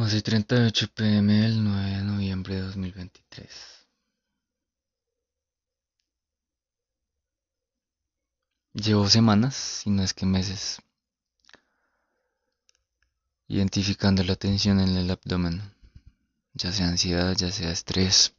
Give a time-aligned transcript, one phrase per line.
[0.00, 3.50] 11:38 pm del 9 de noviembre de 2023.
[8.72, 10.80] Llevo semanas, si no es que meses,
[13.46, 15.60] identificando la tensión en el abdomen,
[16.54, 18.32] ya sea ansiedad, ya sea estrés.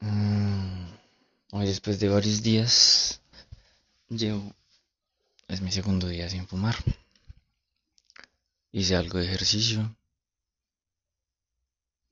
[0.00, 0.86] Mm,
[1.50, 3.21] Hoy después de varios días
[4.16, 4.54] llevo,
[5.48, 6.76] es mi segundo día sin fumar.
[8.70, 9.96] Hice algo de ejercicio,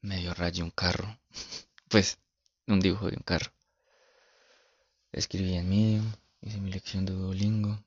[0.03, 1.19] medio rayé un carro,
[1.89, 2.19] pues
[2.67, 3.53] un dibujo de un carro.
[5.13, 7.83] Escribí en Medium, hice mi lección de Duolingo,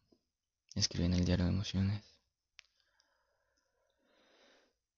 [0.76, 2.02] escribí en el diario de emociones.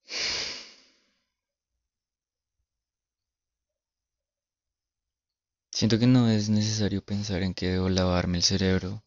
[5.72, 9.05] Siento que no es necesario pensar en que debo lavarme el cerebro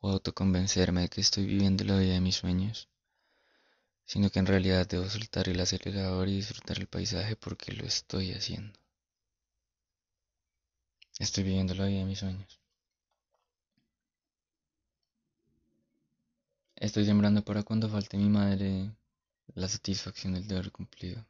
[0.00, 2.88] o autoconvencerme de que estoy viviendo la vida de mis sueños,
[4.04, 8.32] sino que en realidad debo soltar el acelerador y disfrutar el paisaje porque lo estoy
[8.32, 8.78] haciendo.
[11.18, 12.60] Estoy viviendo la vida de mis sueños.
[16.76, 18.92] Estoy sembrando para cuando falte mi madre
[19.54, 21.26] la satisfacción del deber cumplido.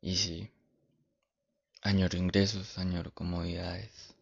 [0.00, 0.50] Y sí,
[1.82, 4.16] añoro ingresos, añoro comodidades.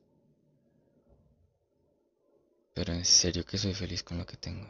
[2.79, 4.65] Pero en serio que soy feliz con lo que tengo.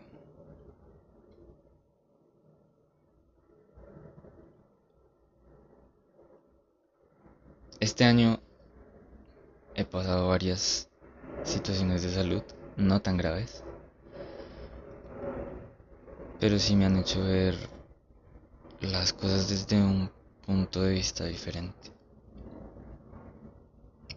[7.79, 8.41] Este año
[9.75, 10.89] he pasado varias
[11.45, 12.43] situaciones de salud,
[12.79, 13.63] no tan graves,
[16.41, 17.59] pero sí me han hecho ver
[18.81, 20.11] las cosas desde un
[20.47, 21.91] punto de vista diferente.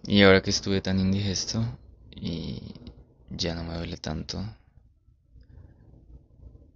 [0.04, 1.62] Y ahora que estuve tan indigesto
[2.10, 2.71] y
[3.42, 4.38] ya no me duele tanto,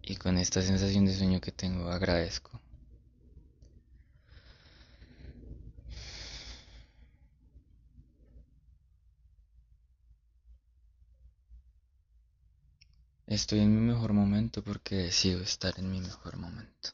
[0.02, 2.61] y con esta sensación de sueño que tengo agradezco.
[13.27, 16.89] Estoy en mi mejor momento porque decido estar en mi mejor momento.